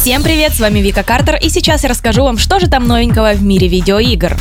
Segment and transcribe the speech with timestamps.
[0.00, 3.32] Всем привет, с вами Вика Картер, и сейчас я расскажу вам, что же там новенького
[3.32, 4.36] в мире видеоигр.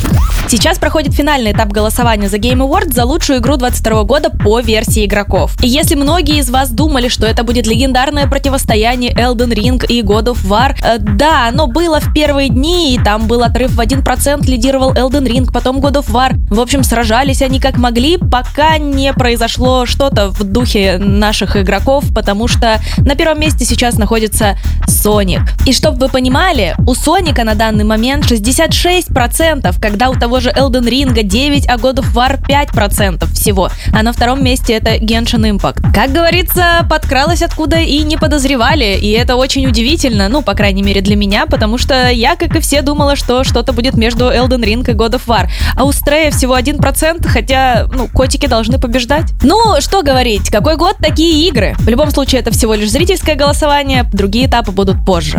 [0.48, 5.06] Сейчас проходит финальный этап голосования за Game Awards за лучшую игру 22 года по версии
[5.06, 5.62] игроков.
[5.62, 10.28] И если многие из вас думали, что это будет легендарное противостояние Elden Ring и God
[10.28, 14.46] of War, э, да, оно было в первые дни, и там был отрыв в 1%,
[14.48, 16.38] лидировал Elden Ring, потом God of War.
[16.50, 22.48] В общем, сражались они как могли, пока не произошло что-то в духе наших игроков, потому
[22.48, 25.57] что на первом месте сейчас находится Sonic.
[25.66, 30.88] И чтобы вы понимали, у Соника на данный момент 66%, когда у того же Elden
[30.88, 33.70] Ring 9, а God of War 5% всего.
[33.94, 35.94] А на втором месте это Genshin Impact.
[35.94, 41.02] Как говорится, подкралась откуда и не подозревали, и это очень удивительно, ну, по крайней мере
[41.02, 44.90] для меня, потому что я, как и все, думала, что что-то будет между Elden Ring
[44.90, 45.48] и God of War.
[45.76, 49.32] А у Стрея всего 1%, хотя, ну, котики должны побеждать.
[49.44, 51.76] Ну, что говорить, какой год, такие игры.
[51.80, 55.37] В любом случае, это всего лишь зрительское голосование, другие этапы будут позже.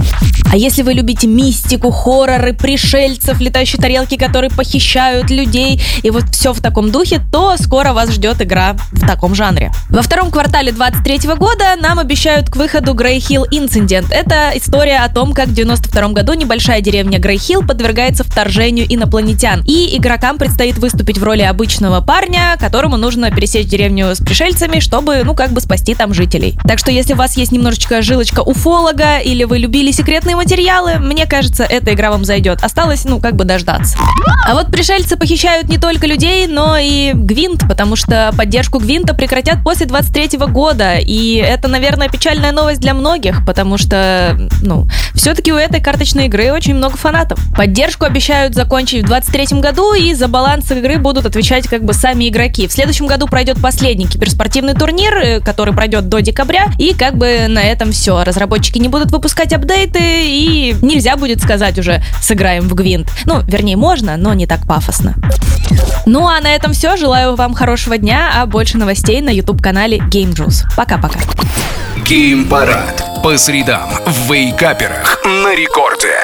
[0.50, 6.52] А если вы любите мистику, хорроры, пришельцев, летающие тарелки, которые похищают людей, и вот все
[6.52, 9.70] в таком духе, то скоро вас ждет игра в таком жанре.
[9.90, 14.06] Во втором квартале 23 года нам обещают к выходу Grey Hill Incident.
[14.10, 19.62] Это история о том, как в 92 году небольшая деревня Grey Hill подвергается вторжению инопланетян.
[19.66, 25.22] И игрокам предстоит выступить в роли обычного парня, которому нужно пересечь деревню с пришельцами, чтобы,
[25.24, 26.58] ну, как бы спасти там жителей.
[26.66, 31.26] Так что, если у вас есть немножечко жилочка уфолога, или вы любили секретные материалы, мне
[31.26, 32.62] кажется, эта игра вам зайдет.
[32.62, 33.98] Осталось, ну, как бы дождаться.
[34.46, 39.62] А вот пришельцы похищают не только людей, но и Гвинт, потому что поддержку Гвинта прекратят
[39.62, 40.96] после 23 года.
[40.96, 46.52] И это, наверное, печальная новость для многих, потому что, ну, все-таки у этой карточной игры
[46.52, 47.38] очень много фанатов.
[47.56, 52.28] Поддержку обещают закончить в 23 году, и за баланс игры будут отвечать как бы сами
[52.28, 52.68] игроки.
[52.68, 57.46] В следующем году пройдет последний киберспортивный турнир, э, который пройдет до декабря, и как бы
[57.48, 58.24] на этом все.
[58.24, 63.08] Разработчики не будут выпускать апдейты, и нельзя будет сказать уже «сыграем в Гвинт».
[63.24, 65.14] Ну, вернее, можно, но не так пафосно.
[66.06, 66.96] Ну а на этом все.
[66.96, 70.64] Желаю вам хорошего дня, а больше новостей на YouTube-канале Game Juice.
[70.76, 71.20] Пока-пока.
[72.04, 73.04] Гейм Парад.
[73.22, 76.14] По средам в Вейкаперах на рекорде.